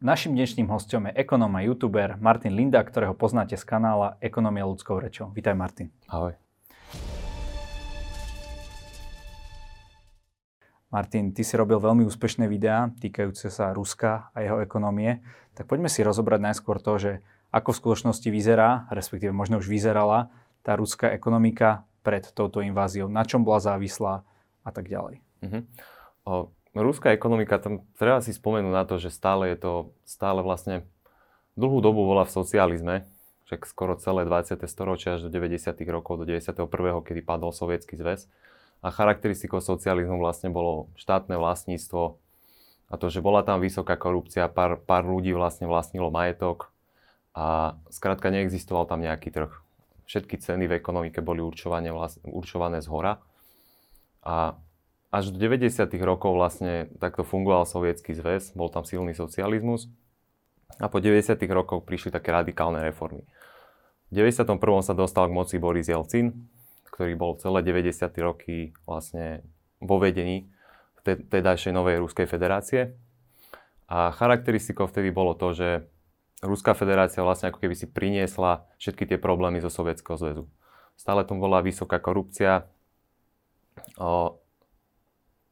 [0.00, 4.96] Našim dnešným hostom je ekonóm a youtuber Martin Linda, ktorého poznáte z kanála Ekonomia ľudskou
[4.96, 5.28] rečou.
[5.36, 5.92] Vítaj Martin.
[6.08, 6.32] Ahoj.
[10.88, 15.20] Martin, ty si robil veľmi úspešné videá týkajúce sa Ruska a jeho ekonomie.
[15.52, 17.12] Tak poďme si rozobrať najskôr to, že
[17.52, 20.32] ako v skutočnosti vyzerá, respektíve možno už vyzerala
[20.64, 24.24] tá ruská ekonomika pred touto inváziou, na čom bola závislá
[24.64, 25.20] a tak ďalej.
[25.44, 25.60] Uh-huh.
[26.24, 26.32] O,
[26.74, 29.72] ruská ekonomika, tam treba si spomenúť na to, že stále je to,
[30.06, 30.86] stále vlastne
[31.58, 32.94] dlhú dobu bola v socializme,
[33.50, 34.62] však skoro celé 20.
[34.70, 35.74] storočie až do 90.
[35.90, 36.70] rokov, do 91.
[37.02, 38.30] kedy padol Sovietský zväz
[38.80, 42.14] a charakteristikou socializmu vlastne bolo štátne vlastníctvo
[42.90, 46.70] a to, že bola tam vysoká korupcia, pár, pár ľudí vlastne vlastnilo majetok
[47.34, 49.50] a skrátka neexistoval tam nejaký trh.
[50.10, 53.22] Všetky ceny v ekonomike boli určované, vlastne, určované z hora
[54.26, 54.58] a
[55.10, 55.90] až do 90.
[56.06, 59.90] rokov vlastne takto fungoval sovietský zväz, bol tam silný socializmus
[60.78, 61.34] a po 90.
[61.50, 63.26] rokoch prišli také radikálne reformy.
[64.10, 64.58] V 91.
[64.86, 66.34] sa dostal k moci Boris Jelcin,
[66.94, 68.06] ktorý bol celé 90.
[68.22, 69.42] roky vlastne
[69.82, 70.50] vo vedení
[71.02, 72.94] tedajšej novej Ruskej federácie.
[73.90, 75.68] A charakteristikou vtedy bolo to, že
[76.40, 80.44] Ruská federácia vlastne ako keby si priniesla všetky tie problémy zo Sovietskeho zväzu.
[80.96, 82.64] Stále tam bola vysoká korupcia,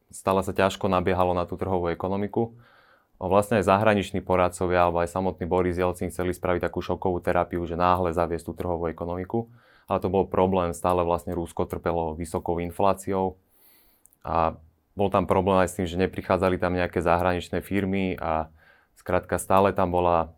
[0.09, 2.57] stále sa ťažko nabiehalo na tú trhovú ekonomiku.
[3.19, 7.75] Vlastne aj zahraniční poradcovia alebo aj samotný Boris Jelcin chceli spraviť takú šokovú terapiu, že
[7.75, 9.51] náhle zaviesť tú trhovú ekonomiku
[9.89, 13.41] ale to bol problém, stále vlastne Rusko trpelo vysokou infláciou
[14.21, 14.61] a
[14.93, 18.53] bol tam problém aj s tým, že neprichádzali tam nejaké zahraničné firmy a
[19.01, 20.37] skrátka stále tam bola,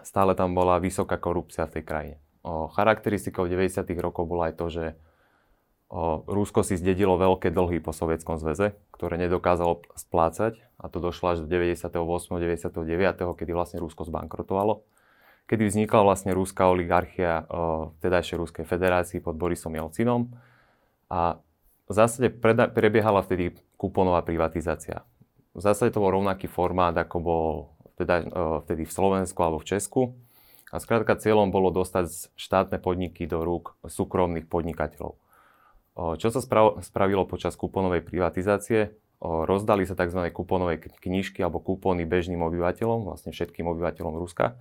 [0.00, 2.16] stále tam bola vysoká korupcia v tej krajine.
[2.40, 3.84] O, charakteristikou 90.
[4.00, 4.84] rokov bolo aj to, že
[6.26, 11.46] Rusko si zdedilo veľké dlhy po Sovietskom zväze, ktoré nedokázalo splácať a to došlo až
[11.46, 11.94] do 98.
[11.94, 12.74] 99.
[13.38, 14.82] kedy vlastne Rusko zbankrotovalo
[15.46, 20.34] kedy vznikla vlastne ruská oligarchia v tedajšej Ruskej federácii pod Borisom Jelcinom.
[21.06, 21.38] A
[21.86, 22.34] v zásade
[22.74, 25.06] prebiehala vtedy kuponová privatizácia.
[25.54, 27.46] V zásade to bol rovnaký formát, ako bol
[27.94, 28.26] teda,
[28.66, 30.02] vtedy v Slovensku alebo v Česku.
[30.74, 35.14] A skrátka cieľom bolo dostať štátne podniky do rúk súkromných podnikateľov.
[35.96, 36.44] Čo sa
[36.84, 38.92] spravilo počas kuponovej privatizácie?
[39.24, 40.28] Rozdali sa tzv.
[40.28, 44.60] kuponové knižky alebo kupóny bežným obyvateľom, vlastne všetkým obyvateľom Ruska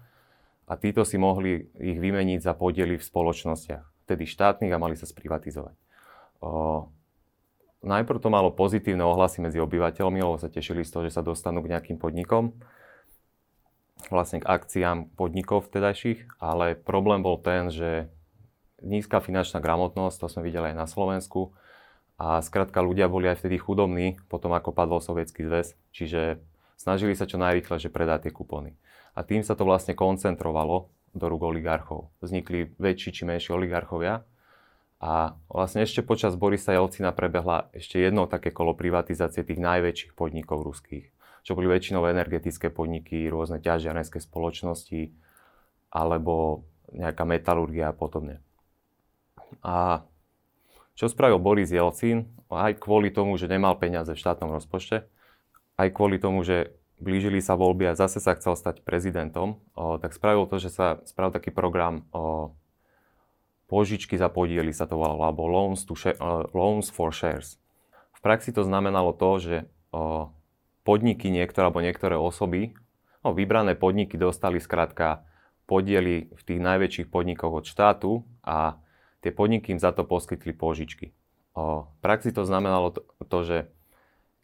[0.66, 5.04] a títo si mohli ich vymeniť za podiely v spoločnostiach, tedy štátnych a mali sa
[5.04, 5.76] sprivatizovať.
[7.84, 11.60] Najprv to malo pozitívne ohlasy medzi obyvateľmi, lebo sa tešili z toho, že sa dostanú
[11.60, 12.56] k nejakým podnikom,
[14.08, 18.08] vlastne k akciám podnikov vtedajších, ale problém bol ten, že
[18.86, 21.58] nízka finančná gramotnosť, to sme videli aj na Slovensku,
[22.16, 26.40] a skrátka ľudia boli aj vtedy chudobní, potom ako padol Sovietský zväz, čiže
[26.80, 28.80] snažili sa čo najrýchlejšie predať tie kupóny
[29.16, 32.12] a tým sa to vlastne koncentrovalo do rúk oligarchov.
[32.20, 34.28] Vznikli väčší či menší oligarchovia
[35.00, 40.68] a vlastne ešte počas Borisa Jelcina prebehla ešte jedno také kolo privatizácie tých najväčších podnikov
[40.68, 41.08] ruských,
[41.48, 45.16] čo boli väčšinou energetické podniky, rôzne ťažiarenské spoločnosti
[45.96, 48.44] alebo nejaká metalurgia a podobne.
[49.62, 50.08] A
[50.96, 55.08] čo spravil Boris Jelcin, aj kvôli tomu, že nemal peniaze v štátnom rozpočte,
[55.76, 56.72] aj kvôli tomu, že
[57.04, 61.04] blížili sa voľby a zase sa chcel stať prezidentom, o, tak spravil to, že sa
[61.04, 62.56] spravil taký program o
[63.68, 67.60] požičky za podiely sa to volalo, alebo loans, to share, uh, loans for shares.
[68.16, 69.56] V praxi to znamenalo to, že
[69.92, 70.32] o,
[70.88, 72.78] podniky niektoré alebo niektoré osoby,
[73.26, 75.28] no, vybrané podniky dostali skrátka
[75.66, 78.78] podiely v tých najväčších podnikoch od štátu a
[79.26, 81.18] tie podniky im za to poskytli požičky.
[81.58, 83.58] O, v praxi to znamenalo to, to že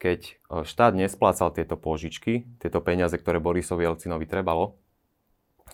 [0.01, 4.81] keď štát nesplácal tieto pôžičky, tieto peniaze, ktoré Borisovi Jelcinovi trebalo,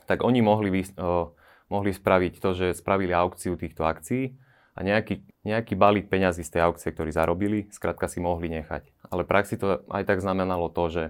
[0.04, 1.32] tak oni mohli, vy, uh,
[1.72, 4.36] mohli spraviť to, že spravili aukciu týchto akcií
[4.76, 8.92] a nejaký, nejaký balík peňazí z tej aukcie, ktorý zarobili, skrátka si mohli nechať.
[9.08, 11.04] Ale praxi to aj tak znamenalo to, že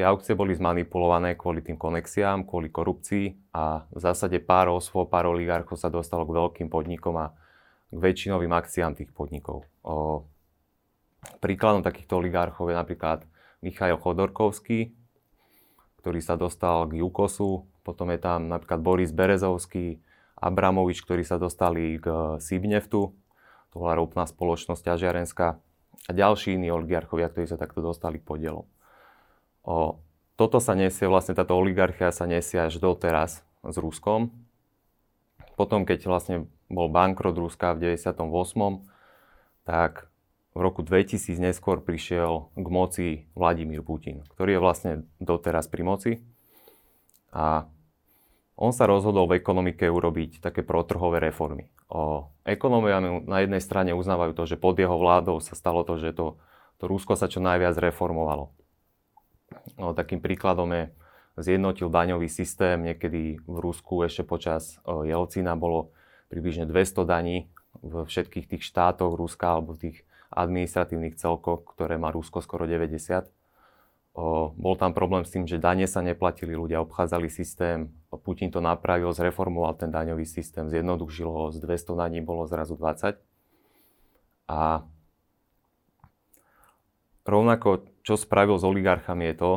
[0.00, 5.28] tie aukcie boli zmanipulované kvôli tým konexiám, kvôli korupcii a v zásade pár osôb, pár
[5.28, 7.36] oligarchov sa dostalo k veľkým podnikom a
[7.92, 9.68] k väčšinovým akciám tých podnikov.
[9.84, 10.24] O,
[11.44, 13.28] Príkladom takýchto oligarchov je napríklad
[13.60, 14.96] Michail Chodorkovský,
[16.00, 20.00] ktorý sa dostal k Jukosu, potom je tam napríklad Boris Berezovský,
[20.40, 23.12] Abramovič, ktorí sa dostali k Sibneftu,
[23.68, 25.60] to bola ropná spoločnosť ťažiarenská,
[26.08, 28.64] a ďalší iní oligarchovia, ktorí sa takto dostali k podielom.
[29.70, 30.02] O,
[30.34, 34.34] toto sa nesie, vlastne táto oligarchia sa nesie až doteraz s Ruskom.
[35.54, 36.36] Potom, keď vlastne
[36.66, 38.18] bol bankrot Ruska v 98.,
[39.62, 40.10] tak
[40.56, 43.06] v roku 2000 neskôr prišiel k moci
[43.38, 46.12] Vladimír Putin, ktorý je vlastne doteraz pri moci.
[47.30, 47.70] A
[48.58, 51.70] on sa rozhodol v ekonomike urobiť také protrhové reformy.
[51.86, 56.10] O, ekonómovia na jednej strane uznávajú to, že pod jeho vládou sa stalo to, že
[56.10, 56.42] to,
[56.82, 58.50] to Rusko sa čo najviac reformovalo.
[59.78, 60.84] O, takým príkladom je,
[61.40, 62.80] zjednotil daňový systém.
[62.82, 65.94] Niekedy v Rusku ešte počas Jelcina bolo
[66.28, 67.48] približne 200 daní
[67.80, 69.98] v všetkých tých štátoch Ruska alebo v tých
[70.30, 73.30] administratívnych celkoch, ktoré má Rusko skoro 90.
[74.10, 78.58] O, bol tam problém s tým, že dane sa neplatili, ľudia obchádzali systém, Putin to
[78.58, 83.22] napravil, zreformoval ten daňový systém, zjednodušil ho, z 200 daní bolo zrazu 20.
[84.50, 84.82] A
[87.22, 89.52] rovnako, čo spravil s oligarchami je to,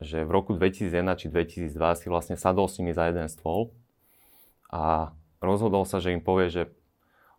[0.00, 3.76] že v roku 2001 či 2002 si vlastne sadol s nimi za jeden stôl
[4.72, 5.12] a
[5.44, 6.62] rozhodol sa, že im povie, že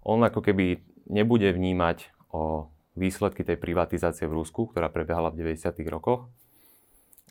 [0.06, 5.74] on ako keby nebude vnímať o výsledky tej privatizácie v Rusku, ktorá prebiehala v 90.
[5.90, 6.30] rokoch,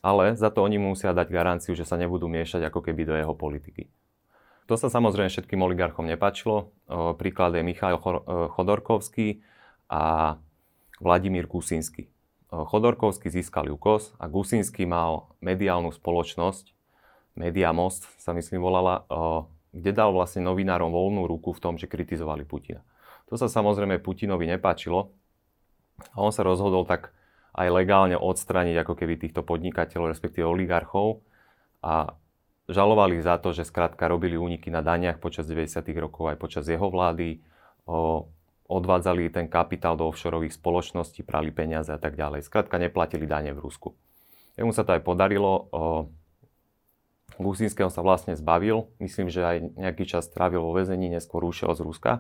[0.03, 3.39] ale za to oni musia dať garanciu, že sa nebudú miešať ako keby do jeho
[3.39, 3.87] politiky.
[4.67, 6.75] To sa samozrejme všetkým oligarchom nepáčilo.
[7.15, 8.03] Príklad je Michail e,
[8.51, 9.47] Chodorkovský
[9.87, 10.35] a
[10.99, 12.18] Vladimír Kusinsky.
[12.49, 16.73] Chodorkovský získal UKOS a Gusinsky mal mediálnu spoločnosť,
[17.39, 19.07] Media Most sa myslím volala,
[19.71, 22.83] kde dal vlastne novinárom voľnú ruku v tom, že kritizovali Putina.
[23.31, 25.15] To sa samozrejme Putinovi nepáčilo
[26.17, 27.15] a on sa rozhodol tak
[27.55, 31.23] aj legálne odstraniť ako keby týchto podnikateľov, respektíve oligarchov
[31.85, 32.17] a
[32.67, 35.85] žalovali za to, že skrátka robili úniky na daniach počas 90.
[36.01, 37.39] rokov aj počas jeho vlády,
[38.69, 42.45] odvádzali ten kapitál do offshoreových spoločností, prali peniaze a tak ďalej.
[42.45, 43.97] Skrátka neplatili dane v Rusku.
[44.61, 45.73] Jemu sa to aj podarilo.
[47.41, 48.93] Gusinského sa vlastne zbavil.
[49.01, 52.13] Myslím, že aj nejaký čas strávil vo väzení, neskôr ušiel z Ruska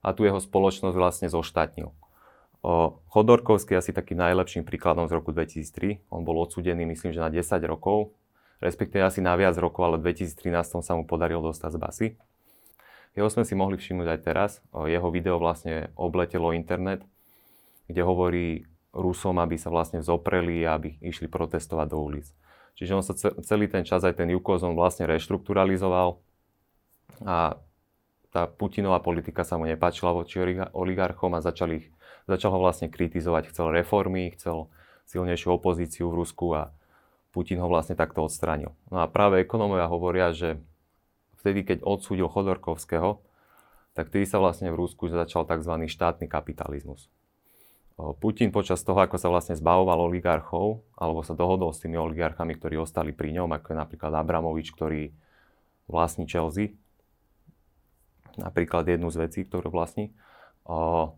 [0.00, 1.92] a tu jeho spoločnosť vlastne zoštátnil.
[3.12, 6.08] Chodorkovský asi takým najlepším príkladom z roku 2003.
[6.08, 8.16] On bol odsudený, myslím, že na 10 rokov,
[8.64, 12.08] respektíve asi na viac rokov, ale v 2013 sa mu podarilo dostať z basy.
[13.14, 14.50] Jeho sme si mohli všimnúť aj teraz.
[14.74, 17.06] Jeho video vlastne obletelo internet,
[17.86, 18.46] kde hovorí
[18.94, 22.26] Rusom, aby sa vlastne zopreli a aby išli protestovať do ulic.
[22.74, 26.18] Čiže on sa celý ten čas, aj ten Jukoz, on vlastne reštrukturalizoval
[27.22, 27.58] a
[28.34, 30.42] tá Putinová politika sa mu nepáčila voči
[30.74, 31.86] oligarchom a začal, ich,
[32.26, 33.54] začal ho vlastne kritizovať.
[33.54, 34.66] Chcel reformy, chcel
[35.06, 36.74] silnejšiu opozíciu v Rusku a
[37.30, 38.74] Putin ho vlastne takto odstranil.
[38.90, 40.58] No a práve ekonómovia hovoria, že
[41.44, 43.20] vtedy, keď odsúdil Chodorkovského,
[43.92, 45.76] tak vtedy sa vlastne v Rusku začal tzv.
[45.84, 47.12] štátny kapitalizmus.
[47.94, 52.80] Putin počas toho, ako sa vlastne zbavoval oligarchov, alebo sa dohodol s tými oligarchami, ktorí
[52.80, 55.14] ostali pri ňom, ako je napríklad Abramovič, ktorý
[55.86, 56.74] vlastní Chelsea,
[58.34, 60.10] napríklad jednu z vecí, ktorú vlastní,
[60.66, 61.14] o,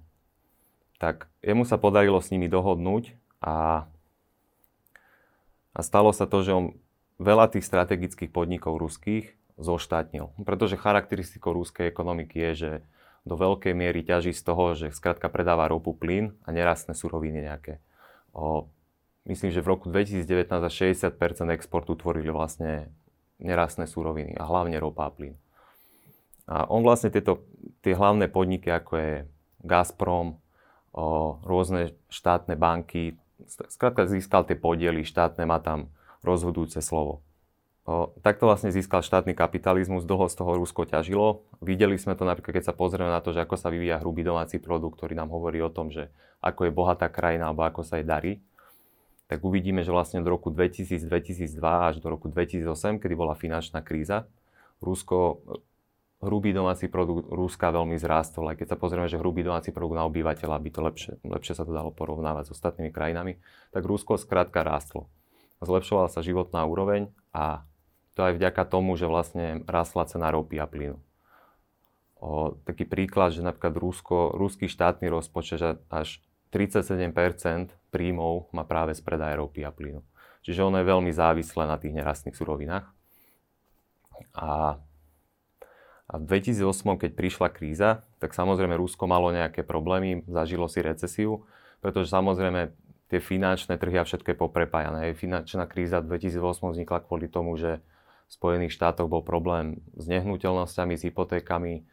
[1.00, 3.88] tak jemu sa podarilo s nimi dohodnúť a,
[5.72, 6.76] a stalo sa to, že on
[7.16, 10.32] veľa tých strategických podnikov ruských zoštátnil.
[10.44, 12.70] Pretože charakteristikou ruskej ekonomiky je, že
[13.26, 17.82] do veľkej miery ťaží z toho, že skrátka predáva ropu, plyn a nerastné suroviny nejaké.
[18.30, 18.70] O,
[19.26, 21.10] myslím, že v roku 2019 za 60%
[21.50, 22.86] exportu tvorili vlastne
[23.42, 25.34] nerastné suroviny a hlavne ropa a plyn.
[26.46, 27.42] A on vlastne tieto,
[27.82, 29.12] tie hlavné podniky, ako je
[29.66, 30.38] Gazprom,
[30.94, 33.18] o, rôzne štátne banky,
[33.50, 35.90] skrátka získal tie podiely, štátne má tam
[36.22, 37.26] rozhodujúce slovo.
[38.22, 41.46] Takto vlastne získal štátny kapitalizmus, dlho z toho Rusko ťažilo.
[41.62, 44.58] Videli sme to napríklad, keď sa pozrieme na to, že ako sa vyvíja hrubý domáci
[44.58, 46.10] produkt, ktorý nám hovorí o tom, že
[46.42, 48.42] ako je bohatá krajina alebo ako sa jej darí,
[49.30, 54.26] tak uvidíme, že vlastne od roku 2000-2002 až do roku 2008, kedy bola finančná kríza,
[54.82, 55.42] Rusko
[56.22, 58.50] hrubý domáci produkt Ruska veľmi zrástol.
[58.50, 61.62] Aj keď sa pozrieme, že hrubý domáci produkt na obyvateľa by to lepšie, lepšie sa
[61.62, 63.38] to dalo porovnávať s ostatnými krajinami,
[63.70, 65.10] tak Rusko skrátka rástlo.
[65.60, 67.65] Zlepšovala sa životná úroveň a
[68.16, 70.98] to aj vďaka tomu, že vlastne rastla cena ropy a plynu.
[72.16, 77.12] O, taký príklad, že napríklad Rusko, ruský štátny rozpočet až 37%
[77.92, 80.00] príjmov má práve z predaja ropy a plynu.
[80.40, 82.88] Čiže ono je veľmi závislé na tých nerastných surovinách.
[84.32, 84.80] A
[86.06, 91.42] a v 2008, keď prišla kríza, tak samozrejme Rusko malo nejaké problémy, zažilo si recesiu,
[91.82, 92.70] pretože samozrejme
[93.10, 95.18] tie finančné trhy a všetko je poprepájané.
[95.18, 97.82] Finančná kríza v 2008 vznikla kvôli tomu, že
[98.26, 101.86] v Spojených štátoch bol problém s nehnuteľnosťami, s hypotékami,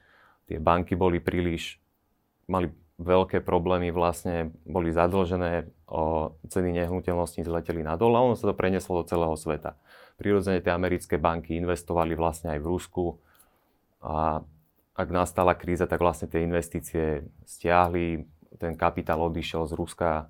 [0.49, 1.77] tie banky boli príliš,
[2.49, 8.57] mali veľké problémy, vlastne boli zadlžené, o ceny nehnuteľností zleteli nadol a ono sa to
[8.57, 9.77] preneslo do celého sveta.
[10.17, 13.05] Prirodzene tie americké banky investovali vlastne aj v Rusku,
[14.03, 14.43] a
[14.93, 18.27] ak nastala kríza, tak vlastne tie investície stiahli,
[18.59, 20.27] ten kapitál odišiel z Ruska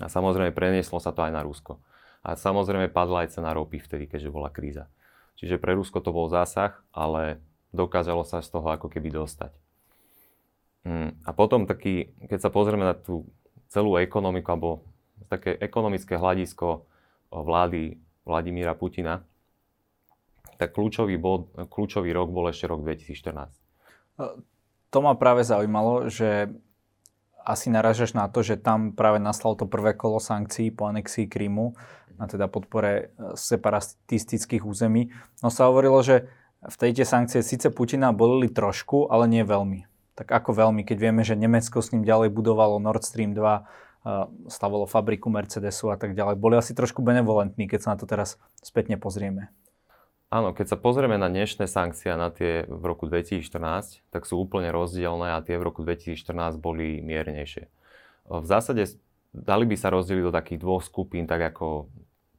[0.00, 1.78] a samozrejme prenieslo sa to aj na Rusko.
[2.26, 4.90] A samozrejme padla aj cena ropy vtedy, keďže bola kríza.
[5.38, 7.38] Čiže pre Rusko to bol zásah, ale
[7.70, 9.54] dokázalo sa z toho ako keby dostať.
[10.82, 13.28] Mm, a potom taký, keď sa pozrieme na tú
[13.70, 14.70] celú ekonomiku, alebo
[15.28, 16.88] také ekonomické hľadisko
[17.30, 19.22] vlády Vladimíra Putina,
[20.58, 23.52] tak kľúčový, bod, kľúčový rok bol ešte rok 2014.
[24.90, 26.50] To ma práve zaujímalo, že
[27.48, 31.78] asi naražaš na to, že tam práve nastalo to prvé kolo sankcií po anexii Krymu
[32.18, 33.04] a teda podpore e,
[33.38, 35.14] separatistických území.
[35.40, 36.26] No sa hovorilo, že
[36.58, 39.86] v tej tie sankcie síce Putina bolili trošku, ale nie veľmi.
[40.18, 43.62] Tak ako veľmi, keď vieme, že Nemecko s ním ďalej budovalo Nord Stream 2, e,
[44.50, 46.34] stavalo fabriku Mercedesu a tak ďalej.
[46.36, 49.54] Boli asi trošku benevolentní, keď sa na to teraz spätne pozrieme.
[50.28, 54.68] Áno, keď sa pozrieme na dnešné sankcie na tie v roku 2014, tak sú úplne
[54.68, 57.64] rozdielne a tie v roku 2014 boli miernejšie.
[58.28, 58.84] V zásade
[59.32, 61.88] dali by sa rozdeliť do takých dvoch skupín, tak ako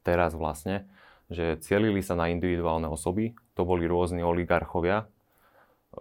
[0.09, 0.89] teraz vlastne,
[1.29, 5.05] že cielili sa na individuálne osoby, to boli rôzni oligarchovia e,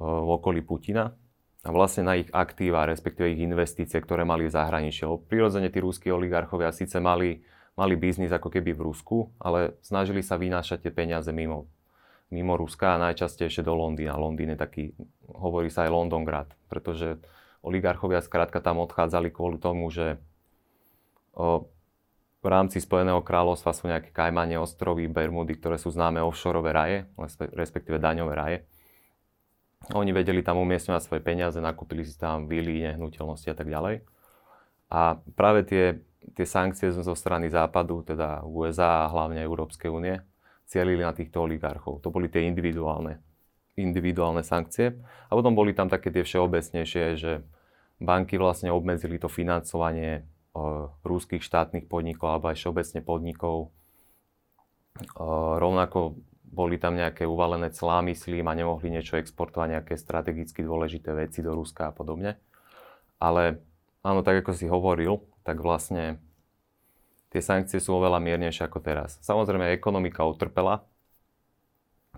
[0.00, 1.12] v okolí Putina
[1.60, 5.04] a vlastne na ich aktíva, respektíve ich investície, ktoré mali v zahraničí.
[5.28, 7.44] Prirodzene tí ruskí oligarchovia síce mali,
[7.76, 11.68] mali biznis ako keby v Rusku, ale snažili sa vynášať tie peniaze mimo
[12.28, 14.20] mimo Ruska a najčastejšie do Londýna.
[14.20, 14.84] Londýn je taký,
[15.32, 17.16] hovorí sa aj Londongrad, pretože
[17.64, 20.20] oligarchovia skrátka tam odchádzali kvôli tomu, že
[21.32, 21.64] o,
[22.38, 27.10] v rámci Spojeného kráľovstva sú nejaké Kajmane ostrovy, Bermudy, ktoré sú známe offshore raje,
[27.54, 28.58] respektíve daňové raje.
[29.94, 34.02] Oni vedeli tam umiestňovať svoje peniaze, nakúpili si tam vily, nehnuteľnosti a tak ďalej.
[34.90, 35.98] A práve tie,
[36.34, 40.22] tie sankcie zo strany západu, teda USA a hlavne Európskej únie,
[40.66, 42.02] cielili na týchto oligarchov.
[42.06, 43.18] To boli tie individuálne,
[43.74, 44.94] individuálne sankcie.
[45.26, 47.32] A potom boli tam také tie všeobecnejšie, že
[47.98, 50.22] banky vlastne obmedzili to financovanie
[51.04, 53.70] rúských štátnych podnikov alebo aj všeobecne podnikov.
[55.18, 61.44] Rovnako boli tam nejaké uvalené clá, myslím, a nemohli niečo exportovať, nejaké strategicky dôležité veci
[61.44, 62.40] do Ruska a podobne.
[63.20, 63.62] Ale
[64.02, 66.18] áno, tak ako si hovoril, tak vlastne
[67.30, 69.20] tie sankcie sú oveľa miernejšie ako teraz.
[69.22, 70.88] Samozrejme, ekonomika utrpela.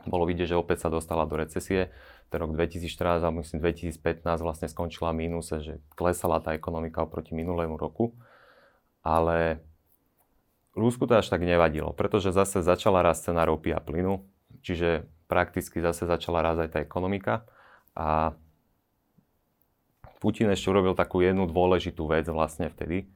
[0.08, 1.92] Bolo vidieť, že opäť sa dostala do recesie.
[2.32, 7.76] Ten rok 2014 a myslím 2015 vlastne skončila mínuse, že klesala tá ekonomika oproti minulému
[7.76, 8.16] roku.
[9.04, 9.60] Ale
[10.70, 14.22] Rúsku to až tak nevadilo, pretože zase začala rast cena ropy a plynu,
[14.62, 17.42] čiže prakticky zase začala rásť aj tá ekonomika.
[17.98, 18.38] A
[20.22, 23.10] Putin ešte urobil takú jednu dôležitú vec vlastne vtedy,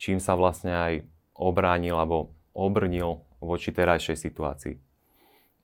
[0.00, 0.92] čím sa vlastne aj
[1.36, 4.87] obránil alebo obrnil voči terajšej situácii.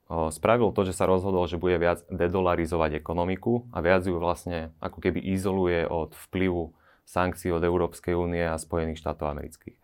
[0.09, 5.01] Spravil to, že sa rozhodol, že bude viac dedolarizovať ekonomiku a viac ju vlastne ako
[5.01, 6.77] keby izoluje od vplyvu
[7.09, 9.81] sankcií od Európskej únie a Spojených štátov amerických.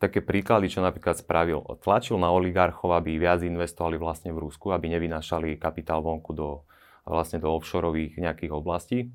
[0.00, 4.88] Také príklady, čo napríklad spravil, tlačil na oligarchov, aby viac investovali vlastne v Rusku, aby
[4.96, 6.64] nevynášali kapitál vonku do,
[7.04, 9.12] vlastne do offshoreových nejakých oblastí.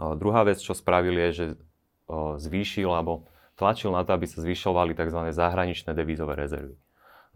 [0.00, 1.46] Druhá vec, čo spravil je, že
[2.40, 3.28] zvýšil alebo
[3.60, 5.28] tlačil na to, aby sa zvyšovali tzv.
[5.28, 6.80] zahraničné devízové rezervy.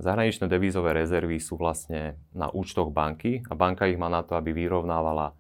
[0.03, 4.51] Zahraničné devízové rezervy sú vlastne na účtoch banky a banka ich má na to, aby
[4.51, 5.39] vyrovnávala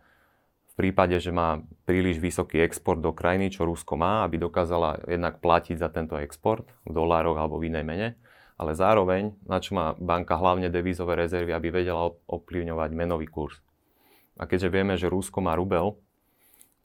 [0.70, 5.42] v prípade, že má príliš vysoký export do krajiny, čo Rusko má, aby dokázala jednak
[5.42, 8.08] platiť za tento export v dolároch alebo v inej mene,
[8.54, 13.58] ale zároveň, na čo má banka hlavne devízové rezervy, aby vedela ovplyvňovať menový kurz.
[14.38, 15.98] A keďže vieme, že Rusko má rubel,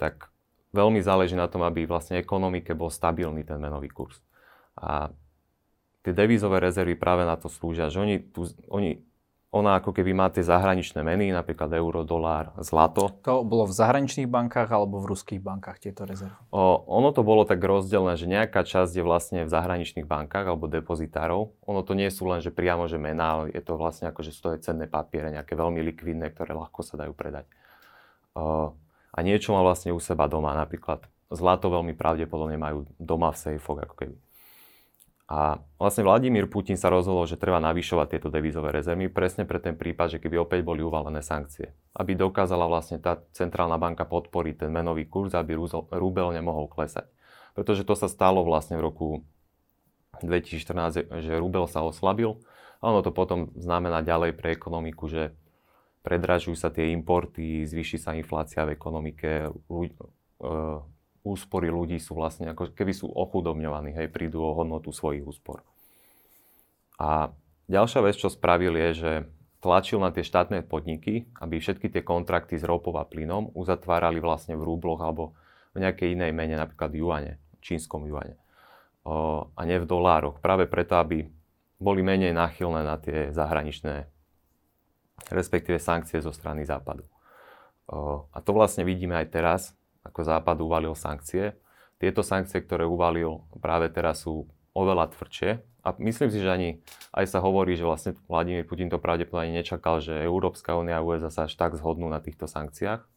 [0.01, 0.33] tak
[0.73, 4.17] veľmi záleží na tom, aby vlastne ekonomike bol stabilný ten menový kurz.
[4.73, 5.13] A
[6.07, 9.03] tie devízové rezervy práve na to slúžia, že oni, tu, oni
[9.47, 13.11] ona ako keby má tie zahraničné meny, napríklad euro, dolár, zlato.
[13.23, 16.35] To bolo v zahraničných bankách alebo v ruských bankách tieto rezervy?
[16.51, 20.67] O, ono to bolo tak rozdelené, že nejaká časť je vlastne v zahraničných bankách alebo
[20.67, 21.55] depozitárov.
[21.63, 24.35] Ono to nie sú len, že priamo, že mená, ale je to vlastne ako, že
[24.35, 27.47] sú to cenné papiere, nejaké veľmi likvidné, ktoré ľahko sa dajú predať.
[28.35, 28.75] O,
[29.15, 30.59] a niečo má vlastne u seba doma.
[30.59, 34.15] Napríklad zlato veľmi pravdepodobne majú doma v sejfoch ako keby.
[35.27, 39.75] A vlastne Vladimír Putin sa rozhodol, že treba navyšovať tieto devizové rezervy presne pre ten
[39.75, 41.75] prípad, že keby opäť boli uvalené sankcie.
[41.91, 45.59] Aby dokázala vlastne tá centrálna banka podporiť ten menový kurz, aby
[45.91, 47.11] rubel nemohol klesať.
[47.59, 49.07] Pretože to sa stalo vlastne v roku
[50.23, 52.39] 2014, že rubel sa oslabil
[52.79, 55.35] a ono to potom znamená ďalej pre ekonomiku, že
[56.07, 60.79] predražujú sa tie importy, zvýši sa inflácia v ekonomike, uh,
[61.33, 65.61] úspory ľudí sú vlastne ako keby sú ochudobňovaní, hej, prídu o hodnotu svojich úspor.
[66.97, 67.29] A
[67.67, 69.11] ďalšia vec, čo spravil je, že
[69.59, 74.55] tlačil na tie štátne podniky, aby všetky tie kontrakty s ropou a plynom uzatvárali vlastne
[74.55, 75.35] v rúbloch alebo
[75.75, 78.39] v nejakej inej mene, napríklad juane, čínskom juane
[79.55, 80.43] a nie v dolároch.
[80.43, 81.23] Práve preto, aby
[81.79, 84.03] boli menej náchylné na tie zahraničné,
[85.31, 87.07] respektíve sankcie zo strany Západu.
[88.33, 89.61] A to vlastne vidíme aj teraz,
[90.07, 91.59] ako Západ uvalil sankcie.
[91.97, 94.47] Tieto sankcie, ktoré uvalil práve teraz sú
[94.77, 95.49] oveľa tvrdšie.
[95.87, 96.69] A myslím si, že ani
[97.15, 101.31] aj sa hovorí, že vlastne Vladimír Putin to pravdepodobne nečakal, že Európska únia a USA
[101.31, 103.07] sa až tak zhodnú na týchto sankciách.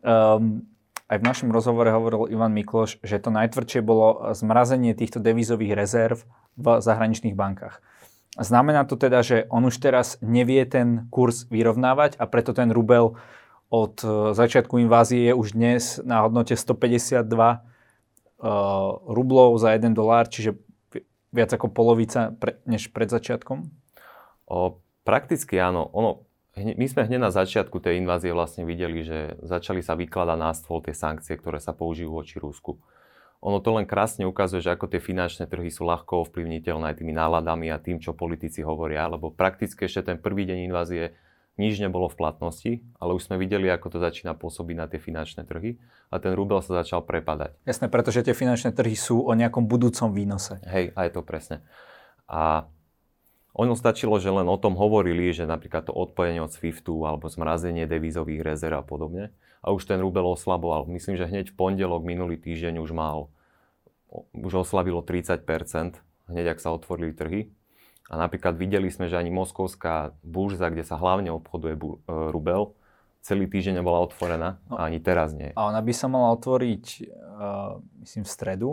[0.00, 0.64] Um,
[1.12, 6.24] aj v našom rozhovore hovoril Ivan Mikloš, že to najtvrdšie bolo zmrazenie týchto devízových rezerv
[6.56, 7.78] v zahraničných bankách.
[8.34, 13.14] Znamená to teda, že on už teraz nevie ten kurz vyrovnávať a preto ten rubel
[13.74, 14.06] od e,
[14.38, 17.58] začiatku invázie je už dnes na hodnote 152 uh, e,
[19.10, 20.54] rublov za 1 dolár, čiže
[21.34, 23.66] viac ako polovica pre, než pred začiatkom?
[24.46, 25.90] O, prakticky áno.
[25.90, 26.22] Ono,
[26.54, 30.78] my sme hneď na začiatku tej invázie vlastne videli, že začali sa vykladať na stôl
[30.78, 32.78] tie sankcie, ktoré sa použijú voči Rusku.
[33.42, 37.68] Ono to len krásne ukazuje, že ako tie finančné trhy sú ľahko ovplyvniteľné tými náladami
[37.74, 41.12] a tým, čo politici hovoria, lebo prakticky ešte ten prvý deň invázie
[41.54, 45.46] nič nebolo v platnosti, ale už sme videli, ako to začína pôsobiť na tie finančné
[45.46, 45.78] trhy
[46.10, 47.54] a ten rubel sa začal prepadať.
[47.62, 50.58] Jasné, pretože tie finančné trhy sú o nejakom budúcom výnose.
[50.66, 51.62] Hej, aj to presne.
[52.26, 52.66] A
[53.54, 57.86] ono stačilo, že len o tom hovorili, že napríklad to odpojenie od SWIFTu alebo zmrazenie
[57.86, 59.30] devízových rezerv a podobne.
[59.62, 60.90] A už ten rubel oslaboval.
[60.90, 63.30] Myslím, že hneď v pondelok minulý týždeň už mal,
[64.34, 65.46] už oslabilo 30%,
[66.26, 67.54] hneď ak sa otvorili trhy.
[68.12, 72.76] A napríklad videli sme, že ani moskovská burza, kde sa hlavne obchoduje bu- e, rubel,
[73.24, 75.56] celý týždeň nebola otvorená no, a ani teraz nie.
[75.56, 78.70] A ona by sa mala otvoriť, uh, myslím, v stredu.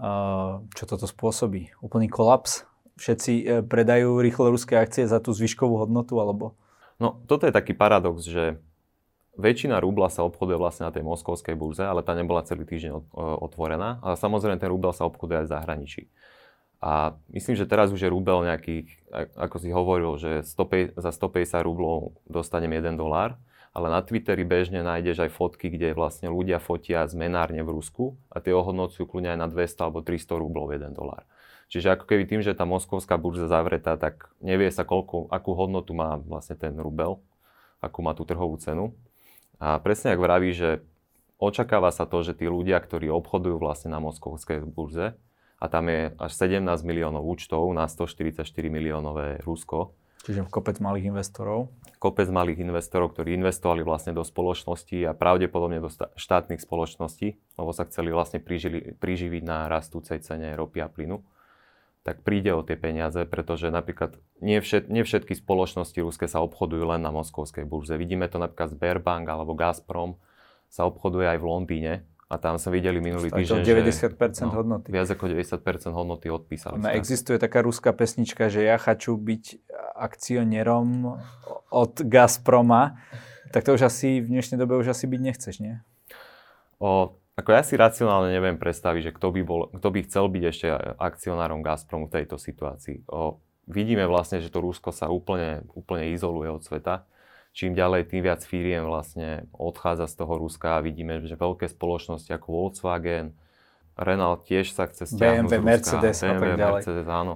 [0.00, 1.76] Uh, čo toto spôsobí?
[1.84, 2.64] Úplný kolaps?
[3.00, 6.52] všetci e, predajú rýchle ruské akcie za tú zvyškovú hodnotu, alebo?
[7.00, 8.60] No, toto je taký paradox, že
[9.40, 14.04] väčšina rubla sa obchoduje vlastne na tej moskovskej burze, ale tá nebola celý týždeň otvorená.
[14.04, 16.02] A samozrejme ten rubel sa obchoduje aj v zahraničí.
[16.80, 18.88] A myslím, že teraz už je rubel nejakých,
[19.36, 23.36] ako si hovoril, že 100, za 150 rublov dostanem 1 dolár,
[23.76, 28.40] ale na Twitteri bežne nájdeš aj fotky, kde vlastne ľudia fotia zmenárne v Rusku a
[28.40, 31.28] tie ohodnocujú kľudne aj na 200 alebo 300 rublov 1 dolár.
[31.70, 35.94] Čiže ako keby tým, že tá moskovská burza zavretá, tak nevie sa, koľko, akú hodnotu
[35.94, 37.22] má vlastne ten rubel,
[37.78, 38.90] akú má tú trhovú cenu.
[39.62, 40.82] A presne ak vraví, že
[41.38, 45.14] očakáva sa to, že tí ľudia, ktorí obchodujú vlastne na moskovskej burze,
[45.60, 49.92] a tam je až 17 miliónov účtov na 144 miliónové Rusko.
[50.24, 51.72] Čiže kopec malých investorov.
[51.96, 57.84] Kopec malých investorov, ktorí investovali vlastne do spoločností a pravdepodobne do štátnych spoločností, lebo sa
[57.88, 61.20] chceli vlastne priživiť na rastúcej cene ropy a plynu
[62.00, 66.96] tak príde o tie peniaze, pretože napríklad nie, všet, nie všetky spoločnosti ruské sa obchodujú
[66.96, 68.00] len na moskovskej burze.
[68.00, 70.16] Vidíme to napríklad Sberbank alebo Gazprom
[70.72, 71.92] sa obchoduje aj v Londýne
[72.30, 74.86] a tam sme videli minulý týždeň, 90% že, no, hodnoty.
[74.94, 76.78] Viac ako 90% hodnoty odpísali.
[76.78, 79.66] Ona existuje taká ruská pesnička, že ja chcú byť
[79.98, 81.18] akcionérom
[81.74, 83.02] od Gazproma,
[83.50, 85.82] tak to už asi v dnešnej dobe už asi byť nechceš, nie?
[86.78, 90.44] O, ako ja si racionálne neviem predstaviť, že kto by, bol, kto by chcel byť
[90.46, 90.66] ešte
[91.02, 93.10] akcionárom Gazpromu v tejto situácii.
[93.10, 97.10] O, vidíme vlastne, že to Rusko sa úplne, úplne izoluje od sveta.
[97.50, 102.30] Čím ďalej, tým viac firiem vlastne odchádza z toho Ruska a vidíme, že veľké spoločnosti
[102.30, 103.34] ako Volkswagen,
[104.00, 105.68] Renault tiež sa chce stiahnuť BMW, z Ruska.
[105.68, 106.80] Mercedes BMW, a tak ďalej.
[106.80, 107.34] Mercedes, áno.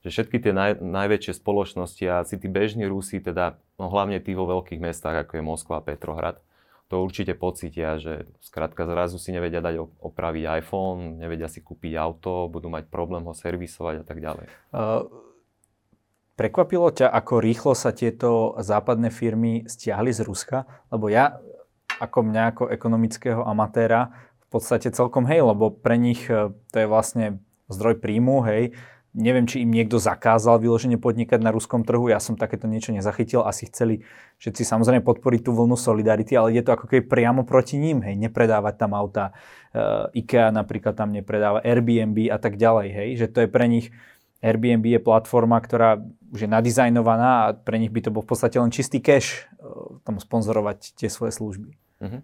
[0.00, 4.32] Že všetky tie naj, najväčšie spoločnosti a si tí bežní Rusi, teda no hlavne tí
[4.32, 6.40] vo veľkých mestách, ako je Moskva a Petrohrad,
[6.90, 12.50] to určite pocítia, že skrátka zrazu si nevedia dať opraviť iPhone, nevedia si kúpiť auto,
[12.50, 14.50] budú mať problém ho servisovať a tak ďalej.
[14.74, 15.06] Uh,
[16.40, 20.64] prekvapilo ťa, ako rýchlo sa tieto západné firmy stiahli z Ruska?
[20.88, 21.36] Lebo ja,
[22.00, 24.08] ako mňa ako ekonomického amatéra,
[24.48, 28.72] v podstate celkom hej, lebo pre nich e, to je vlastne zdroj príjmu, hej,
[29.10, 32.06] Neviem, či im niekto zakázal vyloženie podnikať na ruskom trhu.
[32.06, 33.42] Ja som takéto niečo nezachytil.
[33.42, 34.06] Asi chceli
[34.38, 38.06] všetci samozrejme podporiť tú vlnu solidarity, ale je to ako keby priamo proti ním.
[38.06, 39.34] Hej, nepredávať tam auta.
[39.74, 42.88] Uh, IKEA napríklad tam nepredáva, Airbnb a tak ďalej.
[42.94, 43.90] Hej, že to je pre nich
[44.40, 46.00] Airbnb je platforma, ktorá
[46.32, 50.00] už je nadizajnovaná a pre nich by to bol v podstate len čistý cash uh,
[50.04, 51.76] tam sponzorovať tie svoje služby.
[52.00, 52.20] Uh-huh.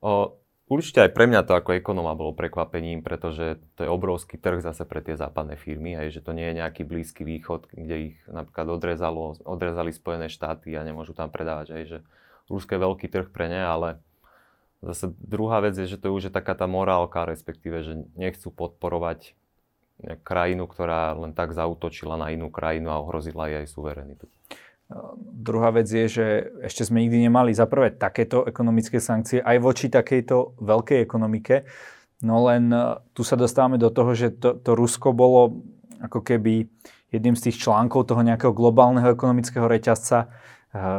[0.00, 4.62] O, Určite aj pre mňa to ako ekonóma bolo prekvapením, pretože to je obrovský trh
[4.62, 8.16] zase pre tie západné firmy, aj že to nie je nejaký blízky východ, kde ich
[8.30, 11.98] napríklad odrezalo, odrezali Spojené štáty a nemôžu tam predávať, aj že
[12.46, 13.98] Rusko je veľký trh pre ne, ale
[14.78, 19.34] zase druhá vec je, že to už je taká tá morálka, respektíve, že nechcú podporovať
[20.24, 24.26] krajinu, ktorá len tak zautočila na inú krajinu a ohrozila jej suverenitu.
[25.22, 26.26] Druhá vec je, že
[26.66, 31.62] ešte sme nikdy nemali za prvé takéto ekonomické sankcie aj voči takejto veľkej ekonomike.
[32.26, 35.62] No len e, tu sa dostávame do toho, že to, to Rusko bolo
[36.02, 36.66] ako keby
[37.14, 40.26] jedným z tých článkov toho nejakého globálneho ekonomického reťazca.
[40.26, 40.28] E,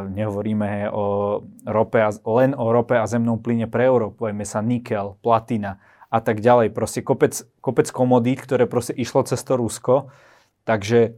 [0.08, 1.04] nehovoríme o
[1.68, 2.10] rope a,
[2.40, 5.76] len o rope a zemnom plyne pre Európu, povedzme sa nikel, platina
[6.12, 6.76] a tak ďalej.
[6.76, 7.32] Proste kopec,
[7.64, 10.12] kopec komodít, ktoré proste išlo cez to Rusko.
[10.68, 11.16] Takže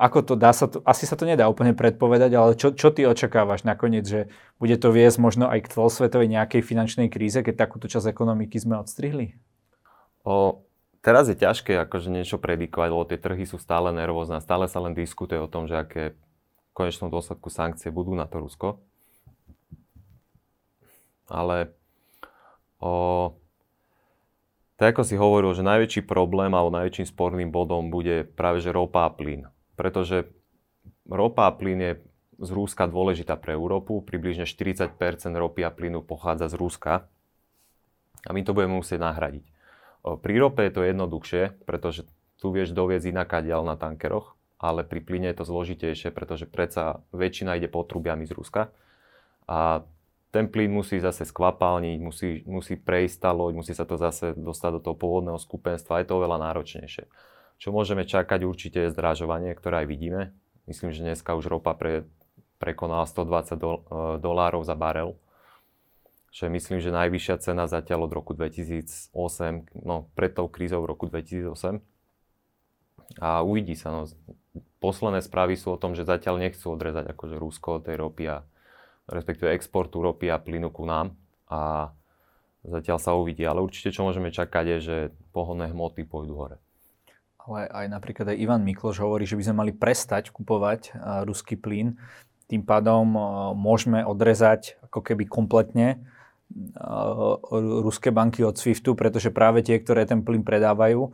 [0.00, 3.08] ako to dá sa to, asi sa to nedá úplne predpovedať, ale čo, čo ty
[3.08, 4.20] očakávaš nakoniec, že
[4.60, 8.80] bude to viesť možno aj k celosvetovej nejakej finančnej kríze, keď takúto časť ekonomiky sme
[8.80, 9.36] odstrihli?
[10.24, 10.64] O,
[11.00, 14.92] teraz je ťažké akože niečo predikovať, lebo tie trhy sú stále nervózne, stále sa len
[14.92, 18.80] diskutuje o tom, že aké v konečnom dôsledku sankcie budú na to Rusko.
[21.24, 21.72] Ale
[22.84, 23.32] o,
[24.74, 29.06] tak ako si hovoril, že najväčší problém alebo najväčším sporným bodom bude práve že ropa
[29.06, 30.30] a plyn pretože
[31.06, 31.92] ropa a plyn je
[32.34, 34.02] z Rúska dôležitá pre Európu.
[34.02, 34.90] Približne 40
[35.34, 37.06] ropy a plynu pochádza z Rúska
[38.24, 39.44] a my to budeme musieť nahradiť.
[40.04, 42.08] Pri rope je to jednoduchšie, pretože
[42.40, 47.56] tu vieš doviezť inaká na tankeroch, ale pri plyne je to zložitejšie, pretože predsa väčšina
[47.56, 48.62] ide potrubiami z Ruska
[49.48, 49.84] a
[50.34, 54.70] ten plyn musí zase skvapalniť, musí, musí prejsť tá loď, musí sa to zase dostať
[54.74, 57.06] do toho pôvodného skupenstva, je to oveľa náročnejšie.
[57.62, 60.34] Čo môžeme čakať určite je zdražovanie, ktoré aj vidíme.
[60.66, 62.10] Myslím, že dneska už ropa pre,
[62.58, 63.80] prekonala 120 do, e,
[64.18, 65.14] dolárov za barel.
[66.34, 69.14] Čo je myslím, že najvyššia cena zatiaľ od roku 2008,
[69.86, 71.78] no pred tou krízou v roku 2008.
[73.22, 74.10] A uvidí sa, no,
[74.82, 78.42] posledné správy sú o tom, že zatiaľ nechcú odrezať akože Rusko od tej ropy a
[79.08, 81.16] respektíve exportu ropy a plynu ku nám.
[81.50, 81.92] A
[82.64, 84.96] zatiaľ sa uvidí, ale určite čo môžeme čakať je, že
[85.32, 86.56] pohonné hmoty pôjdu hore
[87.44, 91.60] ale aj napríklad aj Ivan Mikloš hovorí, že by sme mali prestať kupovať uh, ruský
[91.60, 92.00] plyn.
[92.48, 97.36] Tým pádom uh, môžeme odrezať ako keby kompletne uh,
[97.84, 101.12] ruské banky od SWIFTu, pretože práve tie, ktoré ten plyn predávajú,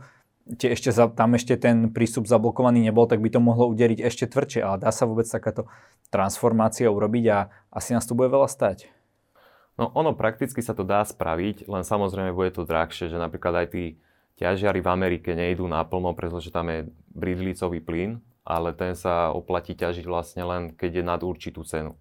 [0.58, 4.30] tie ešte za, tam ešte ten prístup zablokovaný nebol, tak by to mohlo uderiť ešte
[4.30, 4.60] tvrdšie.
[4.64, 5.68] Ale dá sa vôbec takáto
[6.08, 7.38] transformácia urobiť a
[7.70, 8.90] asi nás to bude veľa stať.
[9.78, 13.66] No ono prakticky sa to dá spraviť, len samozrejme bude to drahšie, že napríklad aj
[13.72, 13.84] tí
[14.36, 20.04] ťažiari v Amerike nejdú naplno, pretože tam je bridlicový plyn, ale ten sa oplatí ťažiť
[20.04, 21.96] vlastne len, keď je nad určitú cenu.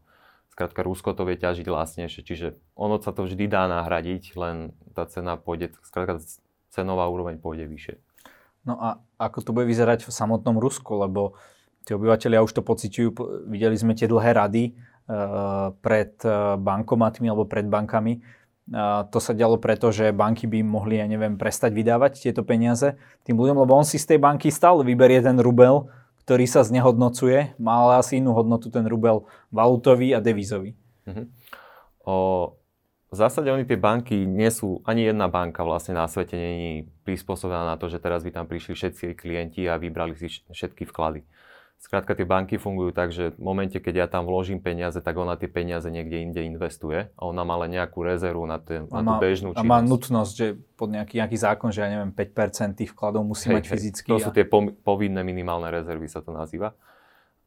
[0.51, 5.07] Skrátka, Rusko to vie ťažiť vlastnejšie, čiže ono sa to vždy dá nahradiť, len tá
[5.07, 6.19] cena pôjde, skrátka,
[6.67, 7.95] cenová úroveň pôjde vyššie.
[8.69, 11.33] No a ako to bude vyzerať v samotnom Rusku, lebo
[11.89, 13.09] tí obyvateľia už to pociťujú,
[13.49, 14.77] videli sme tie dlhé rady
[15.09, 18.21] uh, pred uh, bankomatmi alebo pred bankami,
[19.09, 23.33] to sa dialo preto, že banky by mohli, ja neviem, prestať vydávať tieto peniaze tým
[23.33, 25.89] ľuďom, lebo on si z tej banky stále vyberie ten rubel,
[26.21, 30.77] ktorý sa znehodnocuje, má ale asi inú hodnotu ten rubel valutový a devízový.
[32.05, 32.53] O,
[33.09, 37.65] v zásade oni tie banky nie sú, ani jedna banka vlastne na svete není prispôsobená
[37.65, 41.25] na to, že teraz by tam prišli všetci klienti a vybrali si všetky vklady.
[41.79, 45.39] Skrátka tie banky fungujú tak, že v momente, keď ja tam vložím peniaze, tak ona
[45.39, 49.13] tie peniaze niekde inde investuje a ona má len nejakú rezervu na, ten, na tú
[49.15, 49.63] bežnú činnosť.
[49.63, 53.47] A má nutnosť, že pod nejaký, nejaký zákon, že ja neviem, 5% tých vkladov musí
[53.47, 54.09] hej, mať hej, fyzicky.
[54.11, 54.25] To a...
[54.27, 54.43] sú tie
[54.83, 56.75] povinné minimálne rezervy, sa to nazýva.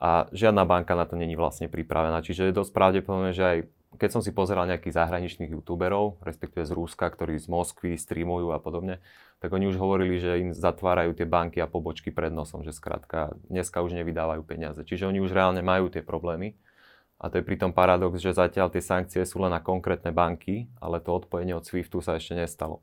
[0.01, 2.25] A žiadna banka na to není vlastne pripravená.
[2.25, 3.59] Čiže je dosť pravdepodobné, že aj
[3.97, 8.59] keď som si pozeral nejakých zahraničných youtuberov, respektíve z Rúska, ktorí z Moskvy streamujú a
[8.63, 9.05] podobne,
[9.43, 13.35] tak oni už hovorili, že im zatvárajú tie banky a pobočky pred nosom, že skrátka
[13.51, 14.81] dneska už nevydávajú peniaze.
[14.87, 16.55] Čiže oni už reálne majú tie problémy.
[17.23, 20.99] A to je pritom paradox, že zatiaľ tie sankcie sú len na konkrétne banky, ale
[20.99, 22.83] to odpojenie od SWIFTu sa ešte nestalo.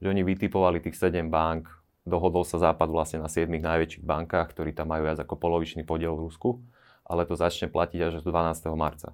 [0.00, 1.68] Že oni vytipovali tých 7 bank,
[2.04, 6.16] dohodol sa Západ vlastne na 7 najväčších bankách, ktorí tam majú viac ako polovičný podiel
[6.16, 6.64] v Rusku,
[7.04, 8.72] ale to začne platiť až do 12.
[8.72, 9.12] marca.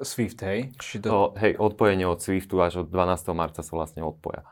[0.00, 0.58] SWIFT, hej?
[0.80, 1.08] Či to...
[1.10, 3.32] O, hej, odpojenie od SWIFTu až od 12.
[3.36, 4.48] marca sa vlastne odpoja.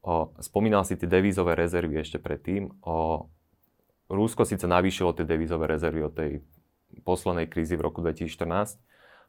[0.00, 2.72] O, spomínal si tie devízové rezervy ešte predtým.
[2.80, 3.28] O,
[4.10, 6.30] Rúsko síce navýšilo tie devízové rezervy od tej
[7.06, 8.82] poslednej krízy v roku 2014,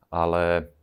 [0.10, 0.74] ale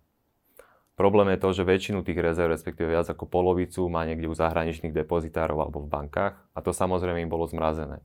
[0.95, 4.95] problém je to, že väčšinu tých rezerv, respektíve viac ako polovicu, má niekde u zahraničných
[4.95, 7.99] depozitárov alebo v bankách a to samozrejme im bolo zmrazené.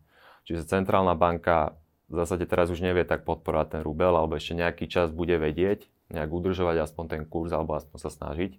[0.49, 1.78] Čiže centrálna banka
[2.10, 5.88] v zásade teraz už nevie tak podporovať ten rubel, alebo ešte nejaký čas bude vedieť,
[6.13, 8.56] nejak udržovať aspoň ten kurz, alebo aspoň sa snažiť,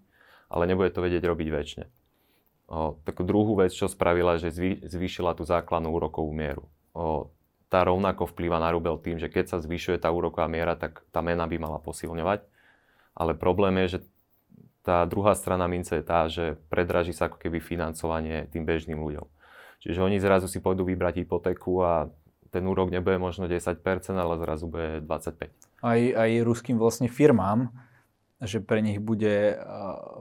[0.51, 1.87] ale nebude to vedieť robiť väčšine
[2.69, 6.65] o, takú druhú vec, čo spravila, že zvý, zvýšila tú základnú úrokovú mieru.
[6.97, 7.31] O,
[7.69, 11.21] tá rovnako vplýva na rubel tým, že keď sa zvyšuje tá úroková miera, tak tá
[11.21, 12.47] mena by mala posilňovať.
[13.15, 14.01] Ale problém je, že
[14.85, 19.27] tá druhá strana mince je tá, že predraží sa ako keby financovanie tým bežným ľuďom.
[19.81, 22.13] Čiže oni zrazu si pôjdu vybrať hypotéku a
[22.53, 23.81] ten úrok nebude možno 10%,
[24.15, 25.74] ale zrazu bude 25%.
[25.85, 27.69] Aj, aj ruským vlastne firmám,
[28.41, 29.61] že pre nich bude